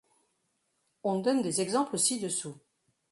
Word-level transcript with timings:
On 1.03 1.19
donne 1.19 1.43
des 1.43 1.61
exemples 1.61 1.99
ci-dessous. 1.99 2.57